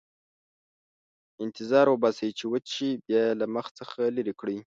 انتظار 1.43 1.85
وباسئ 1.89 2.29
چې 2.37 2.45
وچ 2.51 2.65
شي، 2.75 2.89
بیا 3.05 3.21
یې 3.27 3.37
له 3.41 3.45
مخ 3.55 3.65
څخه 3.79 3.99
لرې 4.15 4.33
کړئ. 4.39 4.57